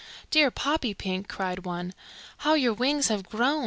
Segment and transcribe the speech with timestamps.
[0.31, 1.93] "Dear Poppypink," cried one,
[2.37, 3.59] "how your wings have grown!